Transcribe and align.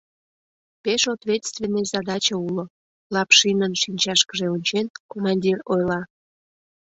—Пеш 0.83 1.01
ответственный 1.15 1.85
задача 1.93 2.35
уло,— 2.47 2.63
Лапшинын 3.13 3.73
шинчашкыже 3.81 4.47
ончен, 4.55 4.85
командир 5.11 5.57
ойла. 5.73 6.01